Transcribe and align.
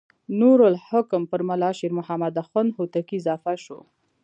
نور 0.39 0.59
الحکم 0.71 1.21
پر 1.31 1.39
ملا 1.49 1.71
شیر 1.77 1.91
محمد 1.99 2.33
اخوند 2.43 2.69
هوتکی 2.77 3.15
اضافه 3.21 3.53
شو. 3.63 3.77